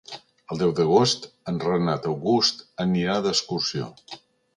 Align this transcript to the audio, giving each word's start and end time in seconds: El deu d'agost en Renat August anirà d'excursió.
El 0.53 0.59
deu 0.59 0.71
d'agost 0.77 1.27
en 1.51 1.59
Renat 1.63 2.07
August 2.13 2.65
anirà 2.87 3.19
d'excursió. 3.27 3.91